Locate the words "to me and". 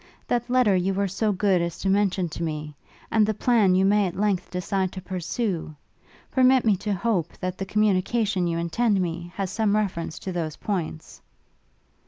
2.29-3.23